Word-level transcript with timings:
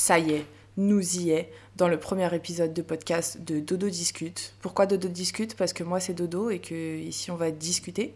ça 0.00 0.18
y 0.18 0.32
est, 0.32 0.46
nous 0.78 1.18
y 1.18 1.30
est 1.30 1.52
dans 1.76 1.86
le 1.86 1.98
premier 1.98 2.34
épisode 2.34 2.72
de 2.72 2.80
podcast 2.80 3.44
de 3.44 3.60
Dodo 3.60 3.90
Discute. 3.90 4.54
Pourquoi 4.62 4.86
Dodo 4.86 5.08
Discute? 5.08 5.54
Parce 5.54 5.74
que 5.74 5.84
moi 5.84 6.00
c'est 6.00 6.14
Dodo 6.14 6.48
et 6.48 6.58
que 6.58 6.98
ici 6.98 7.30
on 7.30 7.36
va 7.36 7.50
discuter. 7.50 8.14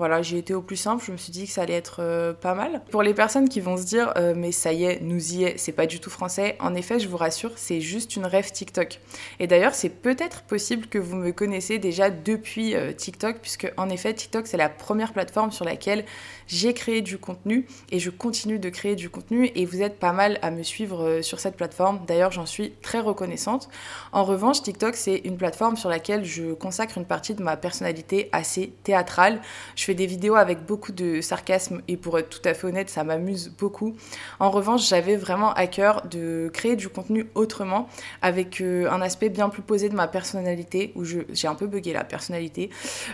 Voilà, 0.00 0.22
j'ai 0.22 0.38
été 0.38 0.54
au 0.54 0.62
plus 0.62 0.78
simple, 0.78 1.04
je 1.06 1.12
me 1.12 1.18
suis 1.18 1.30
dit 1.30 1.44
que 1.44 1.52
ça 1.52 1.60
allait 1.60 1.74
être 1.74 1.96
euh, 1.98 2.32
pas 2.32 2.54
mal. 2.54 2.80
Pour 2.90 3.02
les 3.02 3.12
personnes 3.12 3.50
qui 3.50 3.60
vont 3.60 3.76
se 3.76 3.82
dire, 3.82 4.14
euh, 4.16 4.32
mais 4.34 4.50
ça 4.50 4.72
y 4.72 4.84
est, 4.84 5.02
nous 5.02 5.34
y 5.34 5.44
est, 5.44 5.58
c'est 5.58 5.72
pas 5.72 5.84
du 5.84 6.00
tout 6.00 6.08
français, 6.08 6.56
en 6.58 6.74
effet, 6.74 6.98
je 6.98 7.06
vous 7.06 7.18
rassure, 7.18 7.50
c'est 7.56 7.82
juste 7.82 8.16
une 8.16 8.24
rêve 8.24 8.50
TikTok. 8.50 8.98
Et 9.40 9.46
d'ailleurs, 9.46 9.74
c'est 9.74 9.90
peut-être 9.90 10.40
possible 10.44 10.86
que 10.86 10.96
vous 10.96 11.16
me 11.16 11.32
connaissez 11.32 11.78
déjà 11.78 12.08
depuis 12.08 12.74
euh, 12.74 12.94
TikTok, 12.94 13.40
puisque 13.42 13.70
en 13.76 13.90
effet, 13.90 14.14
TikTok, 14.14 14.46
c'est 14.46 14.56
la 14.56 14.70
première 14.70 15.12
plateforme 15.12 15.52
sur 15.52 15.66
laquelle 15.66 16.06
j'ai 16.46 16.72
créé 16.72 17.02
du 17.02 17.18
contenu 17.18 17.66
et 17.90 17.98
je 17.98 18.08
continue 18.08 18.58
de 18.58 18.70
créer 18.70 18.96
du 18.96 19.10
contenu 19.10 19.50
et 19.54 19.66
vous 19.66 19.82
êtes 19.82 19.98
pas 19.98 20.12
mal 20.12 20.38
à 20.40 20.50
me 20.50 20.62
suivre 20.62 21.20
sur 21.20 21.40
cette 21.40 21.56
plateforme. 21.56 22.00
D'ailleurs, 22.06 22.32
j'en 22.32 22.46
suis 22.46 22.72
très 22.82 23.00
reconnaissante. 23.00 23.68
En 24.12 24.24
revanche, 24.24 24.62
TikTok, 24.62 24.96
c'est 24.96 25.18
une 25.24 25.36
plateforme 25.36 25.76
sur 25.76 25.90
laquelle 25.90 26.24
je 26.24 26.54
consacre 26.54 26.96
une 26.96 27.04
partie 27.04 27.34
de 27.34 27.42
ma 27.42 27.56
personnalité 27.56 28.30
assez 28.32 28.72
théâtrale. 28.82 29.40
Je 29.76 29.89
des 29.94 30.06
vidéos 30.06 30.34
avec 30.34 30.64
beaucoup 30.64 30.92
de 30.92 31.20
sarcasme 31.20 31.82
et 31.88 31.96
pour 31.96 32.18
être 32.18 32.28
tout 32.28 32.48
à 32.48 32.54
fait 32.54 32.66
honnête, 32.66 32.90
ça 32.90 33.04
m'amuse 33.04 33.52
beaucoup. 33.58 33.94
En 34.38 34.50
revanche, 34.50 34.88
j'avais 34.88 35.16
vraiment 35.16 35.52
à 35.54 35.66
cœur 35.66 36.06
de 36.08 36.50
créer 36.52 36.76
du 36.76 36.88
contenu 36.88 37.26
autrement, 37.34 37.88
avec 38.22 38.60
euh, 38.60 38.90
un 38.90 39.00
aspect 39.00 39.28
bien 39.28 39.48
plus 39.48 39.62
posé 39.62 39.88
de 39.88 39.94
ma 39.94 40.08
personnalité, 40.08 40.92
où 40.94 41.04
j'ai 41.04 41.48
un 41.48 41.54
peu 41.54 41.66
bugué 41.66 41.92
la 41.92 42.04
personnalité, 42.04 42.70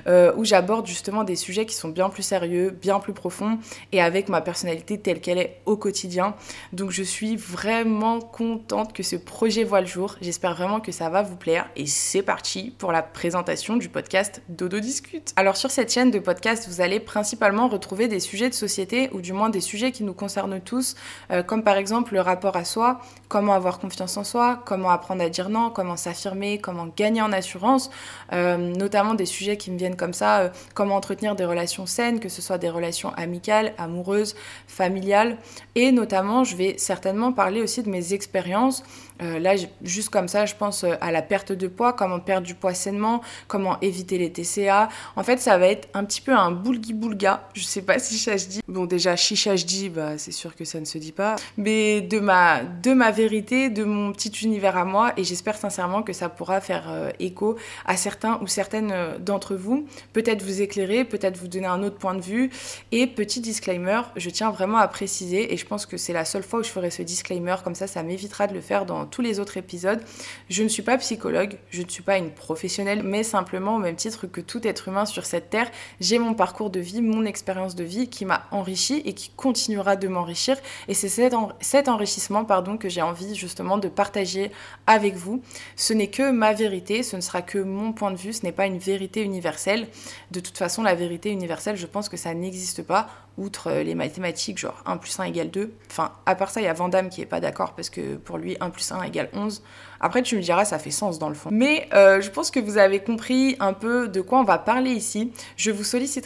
euh, 0.07 0.33
où 0.37 0.45
j'aborde 0.45 0.87
justement 0.87 1.25
des 1.25 1.37
sujets 1.37 1.67
qui 1.67 1.75
sont 1.75 1.89
bien 1.89 2.09
plus 2.09 2.23
sérieux, 2.23 2.71
bien 2.71 3.01
plus 3.01 3.13
profonds, 3.13 3.59
et 3.93 4.01
avec 4.01 4.29
ma 4.29 4.41
personnalité 4.41 4.99
telle 4.99 5.21
qu'elle 5.21 5.39
est 5.39 5.61
au 5.67 5.77
quotidien. 5.77 6.35
Donc 6.73 6.91
je 6.91 7.03
suis 7.03 7.37
vraiment 7.37 8.21
contente 8.21 8.93
que 8.93 9.03
ce 9.03 9.17
projet 9.17 9.65
voit 9.65 9.81
le 9.81 9.87
jour. 9.87 10.17
J'espère 10.21 10.55
vraiment 10.55 10.81
que 10.81 10.93
ça 10.93 11.09
va 11.09 11.23
vous 11.23 11.37
plaire. 11.37 11.69
Et 11.77 11.87
c'est 11.87 12.23
parti 12.23 12.75
pour 12.79 12.93
la 12.93 13.03
présentation 13.03 13.77
du 13.77 13.89
podcast 13.89 14.43
Dodo 14.49 14.81
Discute. 14.81 15.33
Alors 15.37 15.57
sur 15.57 15.71
cette 15.71 15.93
chaîne 15.93 16.11
de 16.11 16.19
podcast, 16.19 16.66
vous 16.69 16.81
allez 16.81 17.01
principalement 17.01 17.69
retrouver 17.69 18.09
des 18.09 18.21
sujets 18.21 18.49
de 18.49 18.55
société, 18.55 19.11
ou 19.13 19.21
du 19.21 19.33
moins 19.33 19.49
des 19.49 19.61
sujets 19.61 19.93
qui 19.93 20.05
nous 20.05 20.15
concernent 20.15 20.61
tous, 20.61 20.95
euh, 21.31 21.43
comme 21.43 21.63
par 21.63 21.77
exemple 21.77 22.15
le 22.15 22.21
rapport 22.21 22.57
à 22.57 22.65
soi, 22.65 23.01
comment 23.29 23.53
avoir 23.53 23.79
confiance 23.79 24.17
en 24.17 24.25
soi, 24.25 24.61
comment 24.65 24.91
apprendre 24.91 25.23
à 25.23 25.29
dire 25.29 25.49
non, 25.49 25.71
comment 25.71 25.97
s'affirmer, 25.97 26.59
comment 26.59 26.89
gagner 26.97 27.23
en 27.23 27.33
assurance, 27.33 27.91
euh, 28.33 28.57
notamment 28.57 29.15
des 29.15 29.27
sujets 29.27 29.57
qui 29.57 29.71
me 29.71 29.79
viennent 29.79 29.97
comme 29.97 30.13
ça, 30.13 30.39
euh, 30.39 30.49
comment 30.75 30.97
entretenir 30.97 31.37
des 31.37 31.45
relations 31.45 31.87
saines, 31.87 32.21
que 32.21 32.29
ce 32.29 32.43
soit 32.43 32.59
des 32.59 32.71
relations 32.71 33.13
amicales, 33.17 33.73
amoureuses, 33.79 34.35
familiales, 34.67 35.39
et 35.75 35.93
notamment 35.93 36.45
je 36.45 36.57
vais 36.57 36.75
certainement 36.79 37.33
parler 37.33 37.61
aussi 37.63 37.83
de 37.83 37.89
mes 37.89 38.13
expériences 38.13 38.83
là, 39.19 39.55
juste 39.83 40.11
comme 40.11 40.29
ça, 40.29 40.45
je 40.45 40.55
pense 40.55 40.85
à 40.85 41.11
la 41.11 41.23
perte 41.23 41.51
de 41.51 41.69
poids, 41.69 41.95
comment 41.95 42.21
perdre 42.21 42.47
du 42.47 42.55
poids 42.55 42.75
sainement, 42.75 43.23
comment 43.49 43.81
éviter 43.81 44.19
les 44.19 44.31
TCA. 44.31 44.91
En 45.17 45.23
fait, 45.23 45.39
ça 45.39 45.57
va 45.57 45.69
être 45.69 45.89
un 45.95 46.05
petit 46.05 46.21
peu 46.21 46.33
un 46.33 46.46
boulgui-boulga. 46.51 47.49
Je 47.55 47.63
sais 47.63 47.83
pas 47.83 47.99
si 47.99 48.19
ça 48.19 48.39
se 48.39 48.49
dit. 48.49 48.61
Bon, 48.69 48.87
déjà, 48.87 49.17
je 49.17 49.65
dis, 49.65 49.89
bah, 49.89 50.19
c'est 50.19 50.33
sûr 50.33 50.55
que 50.55 50.65
ça 50.65 50.81
ne 50.81 50.85
se 50.85 50.99
dit 50.99 51.13
pas. 51.13 51.37
Mais 51.57 52.01
de 52.01 52.19
ma, 52.19 52.63
de 52.63 52.93
ma 52.93 53.11
vérité, 53.11 53.71
de 53.71 53.85
mon 53.85 54.13
petit 54.13 54.33
univers 54.43 54.77
à 54.77 54.85
moi. 54.85 55.13
Et 55.17 55.25
j'espère 55.25 55.57
sincèrement 55.57 56.03
que 56.03 56.13
ça 56.13 56.29
pourra 56.29 56.61
faire 56.61 56.87
euh, 56.89 57.11
écho 57.19 57.57
à 57.85 57.97
certains 57.97 58.39
ou 58.43 58.47
certaines 58.47 58.95
d'entre 59.21 59.55
vous. 59.55 59.87
Peut-être 60.13 60.43
vous 60.43 60.63
éclairer, 60.63 61.05
peut-être 61.05 61.37
vous 61.37 61.49
donner 61.49 61.67
un 61.67 61.83
autre 61.83 61.97
point 61.97 62.15
de 62.15 62.21
vue. 62.21 62.51
Et 62.93 63.07
petit 63.07 63.41
disclaimer, 63.41 64.03
je 64.17 64.31
tiens 64.31 64.51
vraiment 64.51 64.79
à 64.79 64.89
préciser, 64.89 65.53
et 65.53 65.57
je 65.57 65.67
pense 65.67 65.87
que 65.87 65.97
c'est 65.97 66.13
la 66.13 66.25
seule 66.25 66.43
fois 66.43 66.61
où 66.61 66.63
je 66.63 66.71
ferai 66.71 66.91
ce 66.91 67.03
disclaimer, 67.03 67.57
comme 67.65 67.75
ça, 67.75 67.87
ça 67.87 68.03
m'évitera 68.03 68.47
de 68.47 68.55
le 68.55 68.61
faire 68.61 68.87
dans 68.87 69.07
tous 69.07 69.23
les 69.23 69.41
autres 69.41 69.57
épisodes. 69.57 70.01
Je 70.49 70.63
ne 70.63 70.69
suis 70.69 70.83
pas 70.83 70.97
psychologue, 70.99 71.59
je 71.71 71.83
ne 71.83 71.89
suis 71.89 72.03
pas 72.03 72.19
une 72.19 72.31
professionnelle, 72.31 73.03
mais 73.03 73.23
simplement 73.23 73.77
au 73.77 73.79
même 73.79 73.97
titre 73.97 74.27
que 74.27 74.41
tout 74.41 74.67
être 74.67 74.89
humain 74.89 75.07
sur 75.07 75.27
cette 75.27 75.51
terre, 75.51 75.71
j'ai 76.01 76.19
mon 76.19 76.35
parcours 76.37 76.71
de 76.71 76.79
vie, 76.79 77.03
mon 77.03 77.25
expérience 77.25 77.75
de 77.75 77.83
vie 77.83 78.09
qui 78.09 78.25
m'a 78.25 78.45
enrichi 78.53 79.03
et 79.05 79.13
qui 79.13 79.31
continuera 79.31 79.97
de 79.97 80.07
m'enrichir. 80.07 80.57
Et 80.87 80.95
c'est 80.95 81.09
cet, 81.09 81.89
enrichissement 81.89 82.45
pardon, 82.45 82.77
que 82.77 82.89
j'ai 82.89 83.03
envie 83.03 83.35
justement 83.35 83.79
de 83.79 83.89
partager 83.89 84.53
avec 84.87 85.17
vous. 85.17 85.43
Ce 85.75 85.93
n'est 85.93 86.11
que 86.11 86.31
ma 86.31 86.53
vérité, 86.53 87.03
ce 87.03 87.17
ne 87.17 87.21
sera 87.21 87.43
que 87.43 87.59
mon 87.59 87.93
point 87.93 88.13
de 88.13 88.17
vue, 88.17 88.33
ce 88.33 88.45
n'est 88.45 88.53
pas 88.53 88.67
une 88.67 88.79
vérité 88.79 89.23
universelle. 89.23 89.89
De 90.31 90.41
toute 90.41 90.57
façon, 90.57 90.83
la 90.83 90.95
vérité 90.95 91.31
universelle, 91.31 91.77
je 91.77 91.87
pense 91.87 92.09
que 92.09 92.17
ça 92.17 92.33
n'existe 92.35 92.83
pas 92.83 93.09
outre 93.39 93.71
euh, 93.71 93.83
les 93.83 93.95
mathématiques, 93.95 94.59
genre 94.59 94.83
1 94.87 94.97
plus 94.97 95.19
1 95.19 95.25
égale 95.25 95.51
2. 95.51 95.73
Enfin, 95.91 96.13
à 96.25 96.35
part 96.35 96.51
ça, 96.51 96.61
il 96.61 96.65
y 96.65 96.69
a 96.69 96.73
Vandame 96.73 97.09
qui 97.09 97.21
est 97.21 97.27
pas 97.27 97.41
d'accord 97.41 97.75
parce 97.75 97.91
que 97.91 98.17
pour 98.17 98.39
lui, 98.39 98.57
1 98.61 98.71
plus 98.71 98.93
1 98.93 99.03
égale 99.03 99.29
11. 99.33 99.63
Après, 100.01 100.23
tu 100.23 100.37
me 100.37 100.43
diras, 100.43 100.65
ça 100.65 100.79
fait 100.79 100.91
sens 100.91 101.19
dans 101.19 101.29
le 101.29 101.35
fond. 101.35 101.51
Mais 101.53 101.89
euh, 101.95 102.21
je 102.21 102.31
pense 102.31 102.51
que 102.51 102.61
vous 102.61 102.79
avez 102.79 103.01
compris 103.01 103.57
un 103.61 103.73
peu 103.73 104.09
de 104.09 104.21
quoi 104.21 104.41
on 104.41 104.45
va 104.45 104.59
parler 104.59 104.91
ici. 104.91 105.33
Je 105.57 105.71
vous 105.71 105.85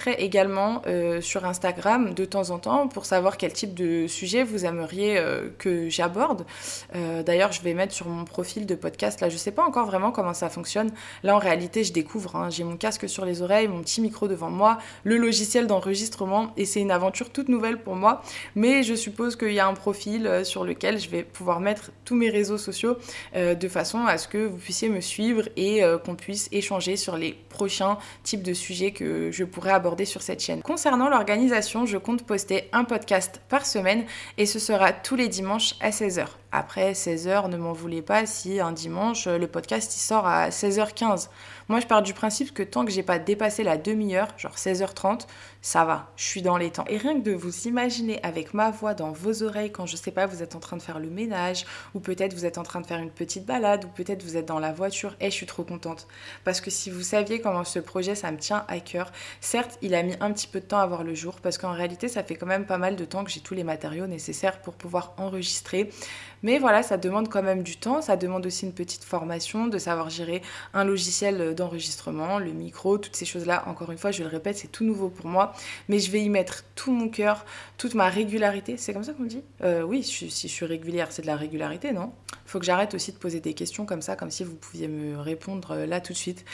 également 0.09 0.83
euh, 0.87 1.21
sur 1.21 1.45
Instagram 1.45 2.15
de 2.15 2.25
temps 2.25 2.51
en 2.51 2.59
temps 2.59 2.89
pour 2.89 3.05
savoir 3.05 3.37
quel 3.37 3.53
type 3.53 3.75
de 3.75 4.07
sujet 4.07 4.43
vous 4.43 4.65
aimeriez 4.65 5.19
euh, 5.19 5.49
que 5.59 5.89
j'aborde. 5.89 6.45
D'ailleurs, 7.25 7.53
je 7.53 7.63
vais 7.63 7.75
mettre 7.75 7.93
sur 7.93 8.09
mon 8.09 8.25
profil 8.25 8.67
de 8.67 8.75
podcast, 8.75 9.21
là, 9.21 9.29
je 9.29 9.37
sais 9.37 9.51
pas 9.51 9.65
encore 9.65 9.87
vraiment 9.87 10.11
comment 10.11 10.35
ça 10.35 10.49
fonctionne. 10.49 10.91
Là, 11.23 11.37
en 11.37 11.39
réalité, 11.39 11.85
je 11.85 11.93
découvre. 11.93 12.37
Hein. 12.37 12.51
J'ai 12.51 12.65
mon 12.65 12.77
casque 12.77 13.09
sur 13.09 13.25
les 13.25 13.43
oreilles, 13.43 13.69
mon 13.69 13.81
petit 13.81 14.01
micro 14.01 14.29
devant 14.29 14.51
moi, 14.51 14.79
le 15.05 15.17
logiciel 15.17 15.67
d'enregistrement 15.67 16.53
et 16.57 16.65
c'est 16.65 16.81
une 16.81 16.91
aventure 16.91 17.31
toute 17.31 17.49
nouvelle 17.49 17.81
pour 17.81 17.97
moi. 17.97 18.23
Mais 18.55 18.83
je 18.83 18.95
suppose 18.95 19.37
qu'il 19.37 19.53
y 19.53 19.61
a 19.61 19.67
un 19.67 19.75
profil 19.75 20.41
sur 20.45 20.65
lequel 20.65 20.99
je 20.99 21.09
vais 21.09 21.23
pouvoir 21.23 21.61
mettre 21.61 21.91
tous 22.05 22.15
mes 22.15 22.31
réseaux 22.31 22.59
sociaux 22.59 22.97
de 23.35 23.69
façon 23.69 24.05
à 24.07 24.19
ce 24.19 24.29
que 24.29 24.47
vous 24.47 24.57
puissiez 24.57 24.89
me 24.89 25.01
suivre 25.01 25.49
et 25.57 25.83
euh, 25.83 25.99
qu'on 25.99 26.15
puisse 26.15 26.49
échanger 26.53 26.97
sur 26.97 27.17
les 27.17 27.33
prochains 27.49 27.99
types 28.23 28.43
de 28.43 28.55
sujets 28.55 28.93
que 28.93 29.31
je 29.31 29.45
pourrais 29.45 29.73
aborder 29.73 29.90
sur 30.05 30.23
cette 30.23 30.41
chaîne. 30.41 30.63
Concernant 30.63 31.09
l'organisation, 31.09 31.87
je 31.87 31.99
compte 31.99 32.23
poster 32.25 32.69
un 32.73 32.85
podcast 32.85 33.41
par 33.49 33.67
semaine 33.67 34.05
et 34.39 34.47
ce 34.47 34.59
sera 34.59 34.93
tous 34.93 35.17
les 35.17 35.29
dimanches 35.29 35.75
à 35.81 35.91
16h. 35.91 36.27
Après 36.53 36.93
16h, 36.93 37.49
ne 37.49 37.57
m'en 37.57 37.73
voulez 37.73 38.03
pas 38.03 38.27
si 38.27 38.59
un 38.59 38.73
dimanche 38.73 39.29
le 39.29 39.47
podcast 39.47 39.95
il 39.95 40.01
sort 40.01 40.27
à 40.27 40.49
16h15. 40.49 41.29
Moi, 41.69 41.79
je 41.79 41.87
pars 41.87 42.03
du 42.03 42.13
principe 42.13 42.53
que 42.53 42.65
tant 42.65 42.85
que 42.85 42.91
j'ai 42.91 43.05
pas 43.05 43.21
dépassé 43.21 43.63
la 43.63 43.77
demi-heure, 43.77 44.27
genre 44.37 44.57
16h30, 44.57 45.27
ça 45.63 45.85
va, 45.85 46.11
je 46.17 46.25
suis 46.25 46.43
dans 46.43 46.57
les 46.57 46.73
temps. 46.73 46.85
Et 46.89 46.97
rien 46.97 47.15
que 47.15 47.23
de 47.23 47.33
vous 47.33 47.69
imaginer 47.69 48.21
avec 48.25 48.55
ma 48.55 48.73
voix 48.73 48.95
dans 48.95 49.13
vos 49.13 49.45
oreilles 49.45 49.71
quand 49.71 49.87
je 49.87 49.95
sais 49.95 50.11
pas, 50.11 50.27
vous 50.27 50.43
êtes 50.43 50.57
en 50.57 50.59
train 50.59 50.77
de 50.77 50.83
faire 50.83 50.99
le 50.99 51.09
ménage, 51.09 51.67
ou 51.95 52.01
peut-être 52.01 52.35
vous 52.35 52.45
êtes 52.45 52.59
en 52.59 52.65
train 52.65 52.81
de 52.81 52.87
faire 52.87 52.99
une 52.99 53.13
petite 53.13 53.47
balade, 53.47 53.85
ou 53.85 53.89
peut-être 53.89 54.25
vous 54.25 54.37
êtes 54.37 54.47
dans 54.47 54.59
la 54.59 54.73
voiture, 54.73 55.15
et 55.21 55.27
je 55.27 55.35
suis 55.37 55.47
trop 55.47 55.63
contente. 55.63 56.09
Parce 56.43 56.61
que 56.61 56.71
si 56.71 56.91
vous 56.91 57.03
saviez 57.03 57.41
comment 57.41 57.63
ce 57.63 57.79
projet, 57.79 58.17
ça 58.17 58.33
me 58.33 58.39
tient 58.39 58.65
à 58.67 58.81
cœur, 58.81 59.13
certes, 59.41 59.79
il 59.83 59.95
a 59.95 60.03
mis 60.03 60.17
un 60.21 60.33
petit 60.33 60.49
peu 60.49 60.59
de 60.59 60.67
temps 60.67 60.81
à 60.81 60.87
voir 60.87 61.05
le 61.05 61.15
jour, 61.15 61.37
parce 61.41 61.57
qu'en 61.57 61.73
réalité, 61.73 62.09
ça 62.09 62.25
fait 62.25 62.35
quand 62.35 62.47
même 62.47 62.67
pas 62.67 62.79
mal 62.79 62.97
de 62.97 63.05
temps 63.05 63.23
que 63.23 63.31
j'ai 63.31 63.41
tous 63.41 63.55
les 63.55 63.63
matériaux 63.63 64.09
nécessaires 64.09 64.61
pour 64.61 64.75
pouvoir 64.75 65.15
enregistrer. 65.19 65.91
Mais 66.43 66.59
voilà, 66.59 66.83
ça 66.83 66.97
demande 66.97 67.29
quand 67.29 67.43
même 67.43 67.63
du 67.63 67.77
temps, 67.77 68.01
ça 68.03 68.17
demande 68.17 68.47
aussi 68.47 68.65
une 68.67 68.73
petite 68.73 69.05
formation, 69.05 69.67
de 69.67 69.79
savoir 69.79 70.11
gérer 70.11 70.43
un 70.75 70.85
logiciel 70.85 71.55
d'enregistrement, 71.55 72.39
le 72.39 72.53
micro, 72.53 72.99
toutes 72.99 73.17
ces 73.17 73.27
choses-là. 73.27 73.65
Encore 73.67 73.91
une 73.93 73.99
fois, 73.99 74.11
je 74.11 74.23
le 74.23 74.29
répète, 74.29 74.57
c'est 74.57 74.69
tout 74.73 74.85
nouveau 74.85 75.09
pour 75.09 75.27
moi, 75.27 75.53
mais 75.89 75.99
je 75.99 76.11
vais 76.11 76.23
y 76.23 76.29
mettre 76.29 76.65
tout 76.75 76.93
mon 76.93 77.09
cœur, 77.09 77.45
toute 77.77 77.95
ma 77.95 78.09
régularité. 78.09 78.77
C'est 78.77 78.93
comme 78.93 79.05
ça 79.05 79.13
qu'on 79.13 79.25
dit? 79.25 79.43
Euh, 79.63 79.83
Oui, 79.83 80.03
si 80.03 80.29
je 80.29 80.49
suis 80.49 80.67
régulière, 80.67 81.09
c'est 81.11 81.23
de 81.23 81.27
la 81.27 81.37
régularité, 81.37 81.93
non? 81.93 82.13
Faut 82.51 82.59
que 82.59 82.65
j'arrête 82.65 82.95
aussi 82.95 83.13
de 83.13 83.17
poser 83.17 83.39
des 83.39 83.55
questions 83.55 83.87
comme 83.87 84.03
ça, 84.03 84.17
comme 84.17 84.33
si 84.33 84.43
vous 84.43 84.57
pouviez 84.57 84.89
me 84.89 85.17
répondre 85.21 85.71
euh, 85.71 85.87
là 85.87 86.01
tout 86.01 86.13
de 86.13 86.19
suite. 86.19 86.45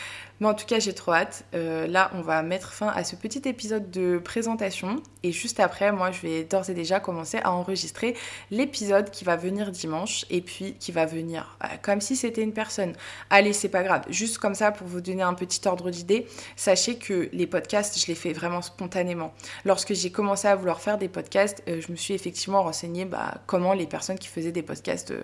Mais 0.40 0.46
en 0.46 0.52
tout 0.52 0.66
cas, 0.66 0.78
j'ai 0.78 0.92
trop 0.92 1.14
hâte. 1.14 1.46
Euh, 1.54 1.86
là, 1.86 2.10
on 2.12 2.20
va 2.20 2.42
mettre 2.42 2.74
fin 2.74 2.88
à 2.88 3.02
ce 3.02 3.16
petit 3.16 3.40
épisode 3.48 3.90
de 3.90 4.18
présentation. 4.18 5.02
Et 5.22 5.32
juste 5.32 5.58
après, 5.58 5.92
moi, 5.92 6.10
je 6.10 6.20
vais 6.20 6.44
d'ores 6.44 6.68
et 6.68 6.74
déjà 6.74 7.00
commencer 7.00 7.38
à 7.38 7.50
enregistrer 7.50 8.14
l'épisode 8.50 9.10
qui 9.10 9.24
va 9.24 9.36
venir 9.36 9.70
dimanche 9.70 10.26
et 10.28 10.42
puis 10.42 10.74
qui 10.74 10.92
va 10.92 11.06
venir 11.06 11.56
euh, 11.64 11.68
comme 11.80 12.02
si 12.02 12.14
c'était 12.14 12.42
une 12.42 12.52
personne. 12.52 12.92
Allez, 13.30 13.54
c'est 13.54 13.70
pas 13.70 13.82
grave. 13.82 14.02
Juste 14.10 14.36
comme 14.36 14.54
ça, 14.54 14.72
pour 14.72 14.86
vous 14.86 15.00
donner 15.00 15.22
un 15.22 15.32
petit 15.32 15.66
ordre 15.66 15.88
d'idée, 15.88 16.26
sachez 16.56 16.98
que 16.98 17.30
les 17.32 17.46
podcasts, 17.46 17.98
je 17.98 18.06
les 18.08 18.14
fais 18.14 18.34
vraiment 18.34 18.60
spontanément. 18.60 19.32
Lorsque 19.64 19.94
j'ai 19.94 20.10
commencé 20.10 20.46
à 20.46 20.56
vouloir 20.56 20.82
faire 20.82 20.98
des 20.98 21.08
podcasts, 21.08 21.62
je 21.66 21.90
me 21.90 21.96
suis 21.96 22.12
effectivement 22.12 22.62
renseignée 22.62 23.06
bah, 23.06 23.40
comment 23.46 23.72
les 23.72 23.86
personnes 23.86 24.18
qui 24.18 24.28
faisaient 24.28 24.52
des 24.52 24.62
podcasts 24.62 25.12
euh, 25.12 25.22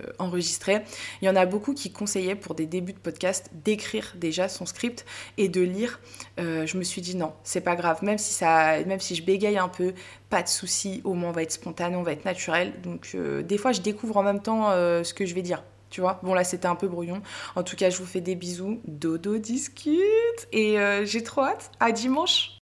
Il 0.69 1.26
y 1.26 1.29
en 1.29 1.37
a 1.37 1.47
beaucoup 1.47 1.75
qui 1.75 1.93
conseillaient 1.93 2.35
pour 2.35 2.55
des 2.55 2.67
débuts 2.67 2.93
de 2.93 2.99
podcast 2.99 3.50
d'écrire 3.64 4.14
déjà 4.17 4.49
son 4.49 4.67
script 4.67 5.05
et 5.38 5.49
de 5.49 5.61
lire. 5.61 6.00
je 6.38 6.76
me 6.76 6.82
suis 6.82 7.00
dit 7.00 7.17
non, 7.17 7.32
c'est 7.43 7.61
pas 7.61 7.76
grave. 7.76 8.03
Même 8.03 8.19
si, 8.19 8.32
ça, 8.32 8.82
même 8.85 9.00
si 9.00 9.14
je 9.14 9.23
bégaye 9.23 9.59
un 9.59 9.69
peu, 9.69 9.94
pas 10.32 10.43
de 10.43 10.49
souci, 10.49 11.03
au 11.05 11.12
moins 11.14 11.29
on 11.29 11.32
va 11.32 11.43
être 11.43 11.53
spontané, 11.53 11.94
on 11.97 12.03
va 12.03 12.12
être 12.12 12.25
naturel. 12.25 12.73
Donc 12.82 13.11
euh, 13.14 13.43
des 13.43 13.59
fois 13.59 13.73
je 13.73 13.81
découvre 13.81 14.17
en 14.17 14.23
même 14.23 14.41
temps 14.41 14.70
euh, 14.70 15.05
ce 15.05 15.14
que 15.14 15.26
je 15.26 15.35
vais 15.35 15.43
dire. 15.43 15.62
Tu 15.91 16.00
vois, 16.00 16.20
bon 16.23 16.32
là 16.32 16.43
c'était 16.43 16.69
un 16.69 16.75
peu 16.75 16.88
brouillon. 16.88 17.20
En 17.55 17.62
tout 17.62 17.76
cas, 17.76 17.91
je 17.91 17.99
vous 17.99 18.06
fais 18.06 18.23
des 18.23 18.35
bisous. 18.35 18.81
Dodo 18.87 19.37
discute. 19.37 20.49
Et 20.53 20.79
euh, 20.79 21.05
j'ai 21.05 21.23
trop 21.23 21.43
hâte. 21.43 21.70
À 21.81 21.93
dimanche. 21.93 22.62